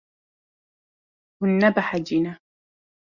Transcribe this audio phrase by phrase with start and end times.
[1.37, 2.33] Hûn nebehecî ne.